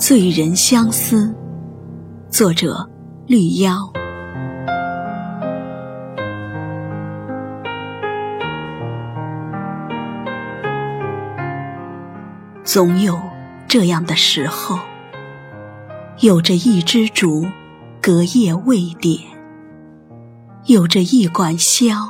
[0.00, 1.32] 醉人相思，
[2.30, 2.88] 作者
[3.26, 3.76] 绿妖。
[12.64, 13.20] 总有
[13.68, 14.78] 这样的时候，
[16.20, 17.44] 有着一支烛，
[18.00, 19.18] 隔夜未点；
[20.64, 22.08] 有着一管箫，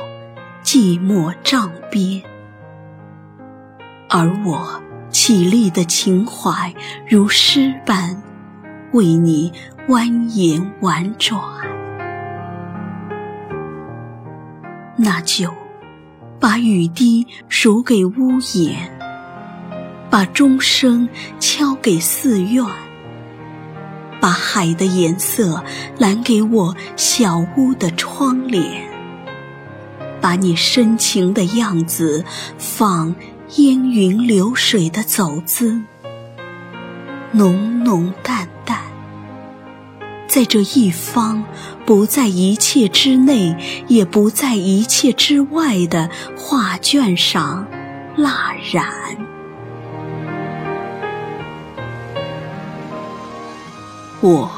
[0.63, 2.23] 寂寞帐边。
[4.09, 4.81] 而我
[5.31, 6.75] 绮丽的情怀，
[7.09, 8.21] 如诗般
[8.91, 9.53] 为你
[9.87, 11.41] 蜿蜒婉转。
[14.97, 15.49] 那就
[16.41, 18.91] 把雨滴数给屋檐。
[20.11, 21.09] 把钟声
[21.39, 22.67] 敲给寺院，
[24.21, 25.63] 把海的颜色
[25.97, 28.83] 揽给我小屋的窗帘，
[30.21, 32.25] 把你深情的样子
[32.59, 33.15] 放
[33.57, 35.83] 烟云流水的走姿，
[37.33, 38.79] 浓浓淡淡，
[40.29, 41.43] 在这一方
[41.85, 43.57] 不在一切之内，
[43.89, 47.67] 也不在一切之外的画卷上
[48.15, 48.87] 蜡染。
[54.21, 54.49] 我，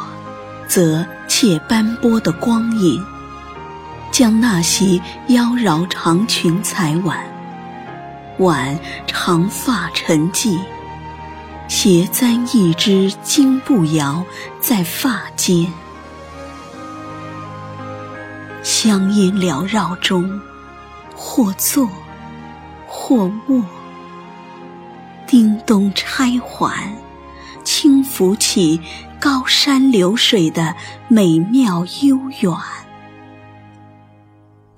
[0.68, 3.02] 则借斑驳的光影，
[4.10, 7.16] 将那袭妖娆长裙裁挽，
[8.42, 10.58] 挽长发沉髻，
[11.68, 14.24] 斜簪一支金步摇
[14.60, 15.72] 在发间，
[18.62, 20.40] 香烟缭绕中，
[21.14, 21.88] 或坐，
[22.86, 23.62] 或卧，
[25.26, 26.72] 叮咚钗环。
[27.64, 28.80] 轻拂起
[29.20, 30.74] 高山流水的
[31.06, 32.52] 美妙悠远，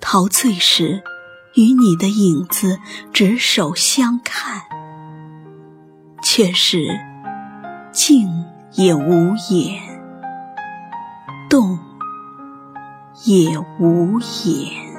[0.01, 1.03] 陶醉时，
[1.55, 2.81] 与你的影子
[3.13, 4.63] 执手相看，
[6.23, 6.85] 却是
[7.93, 8.29] 静
[8.73, 9.81] 也无言，
[11.49, 11.79] 动
[13.25, 14.94] 也无言。